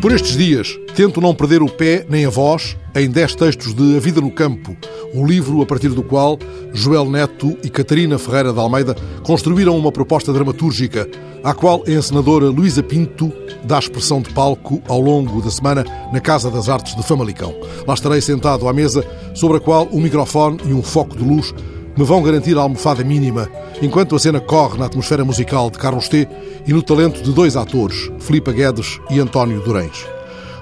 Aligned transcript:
Por 0.00 0.12
estes 0.12 0.36
dias, 0.36 0.78
tento 0.94 1.22
não 1.22 1.34
perder 1.34 1.62
o 1.62 1.68
pé 1.68 2.04
nem 2.08 2.26
a 2.26 2.30
voz 2.30 2.76
em 2.94 3.08
10 3.08 3.34
textos 3.34 3.74
de 3.74 3.96
A 3.96 4.00
Vida 4.00 4.20
no 4.20 4.30
Campo, 4.30 4.76
o 5.14 5.26
livro 5.26 5.62
a 5.62 5.66
partir 5.66 5.88
do 5.88 6.02
qual 6.02 6.38
Joel 6.72 7.10
Neto 7.10 7.56
e 7.64 7.70
Catarina 7.70 8.18
Ferreira 8.18 8.52
de 8.52 8.58
Almeida 8.58 8.94
construíram 9.22 9.76
uma 9.76 9.90
proposta 9.90 10.34
dramatúrgica, 10.34 11.08
à 11.42 11.54
qual 11.54 11.82
a 11.86 11.90
encenadora 11.90 12.50
Luísa 12.50 12.82
Pinto 12.82 13.32
dá 13.64 13.78
expressão 13.78 14.20
de 14.20 14.32
palco 14.34 14.82
ao 14.86 15.00
longo 15.00 15.40
da 15.40 15.50
semana 15.50 15.84
na 16.12 16.20
Casa 16.20 16.50
das 16.50 16.68
Artes 16.68 16.94
de 16.94 17.02
Famalicão. 17.02 17.54
Lá 17.86 17.94
estarei 17.94 18.20
sentado 18.20 18.68
à 18.68 18.72
mesa, 18.74 19.04
sobre 19.34 19.56
a 19.56 19.60
qual 19.60 19.88
um 19.90 20.00
microfone 20.00 20.58
e 20.66 20.74
um 20.74 20.82
foco 20.82 21.16
de 21.16 21.24
luz 21.24 21.54
me 21.96 22.04
vão 22.04 22.22
garantir 22.22 22.56
a 22.58 22.60
almofada 22.60 23.02
mínima, 23.02 23.48
enquanto 23.80 24.14
a 24.14 24.18
cena 24.18 24.38
corre 24.38 24.78
na 24.78 24.86
atmosfera 24.86 25.24
musical 25.24 25.70
de 25.70 25.78
Carlos 25.78 26.08
T 26.08 26.28
e 26.66 26.72
no 26.72 26.82
talento 26.82 27.22
de 27.22 27.32
dois 27.32 27.56
atores, 27.56 28.10
Filipe 28.20 28.52
Guedes 28.52 29.00
e 29.10 29.18
António 29.18 29.60
Durães. 29.60 30.06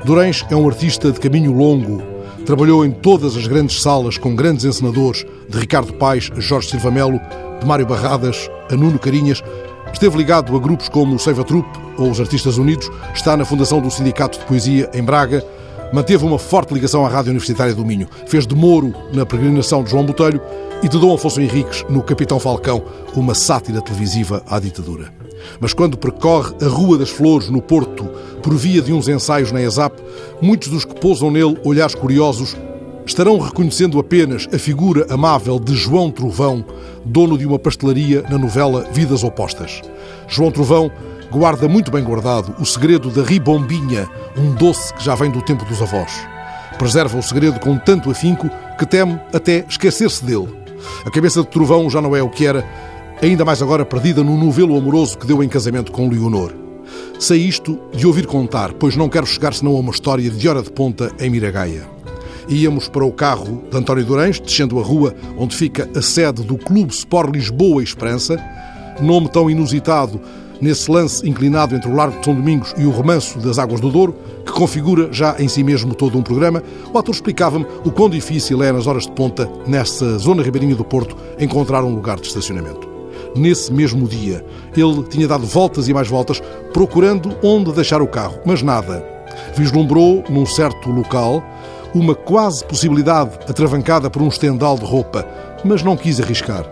Durães 0.05 0.45
é 0.51 0.55
um 0.55 0.69
artista 0.69 1.11
de 1.11 1.19
caminho 1.19 1.53
longo. 1.53 2.03
Trabalhou 2.47 2.85
em 2.85 2.91
todas 2.91 3.37
as 3.37 3.47
grandes 3.47 3.81
salas 3.81 4.19
com 4.19 4.37
grandes 4.37 4.65
encenadores, 4.65 5.25
de 5.49 5.59
Ricardo 5.59 5.95
Paes 5.95 6.31
a 6.37 6.41
Jorge 6.41 6.69
Silva 6.69 6.91
Melo, 6.91 7.19
de 7.59 7.67
Mário 7.67 7.87
Barradas 7.87 8.49
a 8.71 8.77
Nuno 8.77 8.99
Carinhas. 8.99 9.43
Esteve 9.93 10.19
ligado 10.19 10.55
a 10.55 10.59
grupos 10.59 10.89
como 10.89 11.15
o 11.15 11.19
Seiva 11.19 11.43
Trupe 11.43 11.79
ou 11.97 12.11
os 12.11 12.21
Artistas 12.21 12.59
Unidos, 12.59 12.91
está 13.15 13.37
na 13.37 13.45
fundação 13.45 13.81
do 13.81 13.91
Sindicato 13.91 14.39
de 14.39 14.45
Poesia 14.45 14.91
em 14.93 15.03
Braga, 15.03 15.45
manteve 15.93 16.25
uma 16.25 16.39
forte 16.39 16.75
ligação 16.75 17.05
à 17.05 17.09
Rádio 17.09 17.31
Universitária 17.31 17.75
do 17.75 17.85
Minho, 17.85 18.09
fez 18.27 18.47
de 18.47 18.55
Moro 18.55 18.95
na 19.13 19.25
peregrinação 19.25 19.83
de 19.83 19.91
João 19.91 20.05
Botelho 20.05 20.41
e 20.83 20.89
de 20.89 20.99
Dom 20.99 21.15
Afonso 21.15 21.41
Henriques 21.41 21.85
no 21.89 22.03
Capitão 22.03 22.39
Falcão, 22.39 22.83
uma 23.15 23.35
sátira 23.35 23.81
televisiva 23.81 24.43
à 24.49 24.59
ditadura. 24.59 25.13
Mas 25.61 25.73
quando 25.73 25.99
percorre 25.99 26.55
a 26.63 26.67
Rua 26.67 26.99
das 26.99 27.11
Flores, 27.11 27.49
no 27.49 27.63
Porto, 27.63 28.05
por 28.43 28.55
via 28.55 28.83
de 28.83 28.93
uns 28.93 29.09
ensaios 29.09 29.53
na 29.53 29.63
ESAP, 29.63 30.01
muitos 30.41 30.69
dos 30.69 30.85
que 30.85 30.95
pousam 30.95 31.31
nele 31.31 31.59
olhares 31.65 31.95
curiosos 31.95 32.57
estarão 33.07 33.39
reconhecendo 33.39 33.99
apenas 33.99 34.49
a 34.53 34.59
figura 34.59 35.07
amável 35.11 35.59
de 35.59 35.75
João 35.75 36.11
Trovão, 36.11 36.65
dono 37.05 37.37
de 37.37 37.47
uma 37.47 37.59
pastelaria 37.59 38.23
na 38.31 38.39
novela 38.39 38.87
Vidas 38.93 39.23
Opostas. 39.23 39.83
João 40.27 40.51
Trovão 40.51 40.91
guarda 41.31 41.69
muito 41.69 41.91
bem 41.91 42.03
guardado 42.03 42.55
o 42.59 42.65
segredo 42.65 43.11
da 43.11 43.23
ribombinha, 43.23 44.09
um 44.37 44.55
doce 44.55 44.93
que 44.95 45.05
já 45.05 45.15
vem 45.15 45.31
do 45.31 45.43
tempo 45.43 45.65
dos 45.65 45.81
avós. 45.81 46.13
Preserva 46.79 47.19
o 47.19 47.23
segredo 47.23 47.61
com 47.61 47.79
tanto 47.79 48.11
afinco 48.11 48.51
que 48.79 48.87
teme 48.87 49.21
até 49.33 49.65
esquecer-se 49.69 50.25
dele. 50.25 50.49
A 51.05 51.11
cabeça 51.11 51.41
de 51.41 51.49
Trovão 51.49 51.89
já 51.89 52.01
não 52.01 52.15
é 52.15 52.23
o 52.23 52.29
que 52.29 52.47
era, 52.47 52.65
ainda 53.23 53.45
mais 53.45 53.63
agora 53.63 53.85
perdida 53.85 54.23
no 54.23 54.37
novelo 54.37 54.77
amoroso 54.77 55.19
que 55.19 55.27
deu 55.27 55.43
em 55.43 55.49
casamento 55.49 55.93
com 55.93 56.09
Leonor. 56.09 56.53
Sei 57.19 57.39
isto 57.39 57.81
de 57.95 58.07
ouvir 58.07 58.27
contar, 58.27 58.73
pois 58.75 58.97
não 58.97 59.09
quero 59.09 59.27
chegar 59.27 59.55
senão 59.55 59.77
a 59.77 59.81
uma 59.81 59.93
história 59.93 60.29
de 60.31 60.49
hora 60.49 60.63
de 60.63 60.71
ponta 60.71 61.13
em 61.19 61.31
Miragaia. 61.31 61.89
Íamos 62.49 62.89
para 62.89 63.05
o 63.05 63.13
carro 63.13 63.65
de 63.71 63.77
António 63.77 64.05
Durães, 64.05 64.39
descendo 64.39 64.79
a 64.79 64.83
rua 64.83 65.15
onde 65.39 65.57
fica 65.57 65.89
a 65.97 66.03
sede 66.03 66.43
do 66.43 66.59
Clube 66.59 66.93
Sport 66.93 67.35
Lisboa 67.35 67.81
e 67.81 67.85
Esperança, 67.85 68.39
nome 69.01 69.29
tão 69.29 69.49
inusitado 69.49 70.21
nesse 70.61 70.91
lance 70.91 71.29
inclinado 71.29 71.75
entre 71.75 71.91
o 71.91 71.95
Largo 71.95 72.19
de 72.19 72.25
São 72.25 72.35
Domingos 72.35 72.75
e 72.77 72.85
o 72.85 72.91
Remanso 72.91 73.39
das 73.39 73.59
Águas 73.59 73.81
do 73.81 73.91
Douro, 73.91 74.15
que 74.45 74.53
configura 74.53 75.13
já 75.13 75.37
em 75.39 75.49
si 75.49 75.63
mesmo 75.63 75.95
todo 75.95 76.19
um 76.19 76.23
programa, 76.23 76.63
o 76.93 76.99
ator 76.99 77.15
explicava-me 77.15 77.67
o 77.85 77.91
quão 77.91 78.09
difícil 78.09 78.63
é, 78.63 78.73
nas 78.73 78.87
horas 78.87 79.05
de 79.05 79.13
ponta, 79.13 79.51
nessa 79.67 80.19
zona 80.19 80.43
ribeirinha 80.43 80.75
do 80.75 80.85
Porto, 80.85 81.17
encontrar 81.39 81.85
um 81.85 81.95
lugar 81.95 82.19
de 82.19 82.27
estacionamento. 82.27 82.89
Nesse 83.37 83.73
mesmo 83.73 84.07
dia, 84.07 84.45
ele 84.77 85.03
tinha 85.05 85.27
dado 85.27 85.45
voltas 85.45 85.89
e 85.89 85.95
mais 85.95 86.09
voltas, 86.09 86.41
procurando 86.73 87.37
onde 87.43 87.73
deixar 87.73 88.01
o 88.01 88.07
carro, 88.07 88.39
mas 88.45 88.63
nada. 88.63 89.05
Vislumbrou, 89.57 90.23
num 90.29 90.47
certo 90.47 90.91
local, 90.91 91.43
uma 91.95 92.15
quase 92.15 92.65
possibilidade 92.65 93.39
atravancada 93.49 94.11
por 94.11 94.23
um 94.23 94.29
estendal 94.29 94.77
de 94.77 94.85
roupa, 94.85 95.27
mas 95.65 95.83
não 95.83 95.97
quis 95.97 96.21
arriscar. 96.21 96.65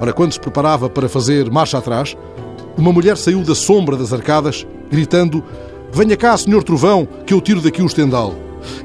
Ora, 0.00 0.12
quando 0.12 0.32
se 0.32 0.40
preparava 0.40 0.88
para 0.88 1.08
fazer 1.08 1.50
marcha 1.50 1.78
atrás, 1.78 2.16
uma 2.76 2.92
mulher 2.92 3.16
saiu 3.16 3.42
da 3.42 3.54
sombra 3.54 3.96
das 3.96 4.12
arcadas, 4.12 4.66
gritando: 4.90 5.44
Venha 5.92 6.16
cá, 6.16 6.36
senhor 6.36 6.62
Trovão, 6.62 7.06
que 7.26 7.34
eu 7.34 7.40
tiro 7.40 7.60
daqui 7.60 7.82
o 7.82 7.86
estendal. 7.86 8.34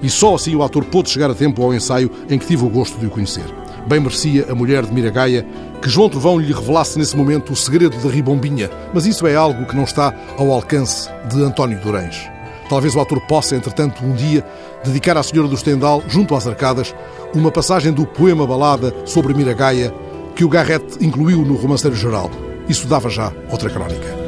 E 0.01 0.09
só 0.09 0.35
assim 0.35 0.55
o 0.55 0.63
ator 0.63 0.85
pôde 0.85 1.09
chegar 1.09 1.29
a 1.29 1.35
tempo 1.35 1.61
ao 1.61 1.73
ensaio 1.73 2.09
em 2.29 2.39
que 2.39 2.45
tive 2.45 2.65
o 2.65 2.69
gosto 2.69 2.97
de 2.97 3.05
o 3.05 3.09
conhecer. 3.09 3.45
Bem 3.87 3.99
merecia 3.99 4.47
a 4.49 4.55
mulher 4.55 4.85
de 4.85 4.93
Miragaia 4.93 5.45
que 5.81 5.89
João 5.89 6.09
Trovão 6.09 6.39
lhe 6.39 6.51
revelasse 6.51 6.97
nesse 6.97 7.15
momento 7.15 7.53
o 7.53 7.55
segredo 7.55 7.97
da 7.97 8.09
ribombinha, 8.09 8.69
mas 8.93 9.05
isso 9.05 9.27
é 9.27 9.35
algo 9.35 9.65
que 9.67 9.75
não 9.75 9.83
está 9.83 10.13
ao 10.37 10.51
alcance 10.51 11.07
de 11.29 11.43
António 11.43 11.79
Durães. 11.79 12.27
Talvez 12.67 12.95
o 12.95 12.99
ator 12.99 13.21
possa, 13.27 13.55
entretanto, 13.55 14.03
um 14.03 14.13
dia 14.13 14.43
dedicar 14.83 15.17
à 15.17 15.21
Senhora 15.21 15.47
do 15.47 15.53
Estendal, 15.53 16.03
junto 16.07 16.33
às 16.33 16.47
arcadas, 16.47 16.95
uma 17.33 17.51
passagem 17.51 17.93
do 17.93 18.07
poema 18.07 18.47
balada 18.47 18.91
sobre 19.05 19.35
Miragaia 19.35 19.93
que 20.35 20.43
o 20.43 20.49
Garrett 20.49 20.97
incluiu 20.99 21.43
no 21.43 21.55
romanceiro 21.55 21.95
geral. 21.95 22.31
Isso 22.67 22.87
dava 22.87 23.09
já 23.09 23.31
outra 23.51 23.69
crónica. 23.69 24.24